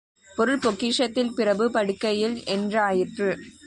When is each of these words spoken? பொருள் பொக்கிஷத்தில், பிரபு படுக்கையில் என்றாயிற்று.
பொருள் 0.35 0.59
பொக்கிஷத்தில், 0.59 1.29
பிரபு 1.29 1.71
படுக்கையில் 1.71 2.43
என்றாயிற்று. 2.45 3.37